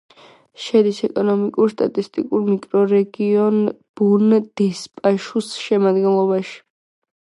შედის 0.67 1.01
ეკონომიკურ-სტატისტიკურ 1.07 2.43
მიკრორეგიონ 2.47 3.61
ბონ-დესპაშუს 4.01 5.57
შემადგენლობაში. 5.69 6.61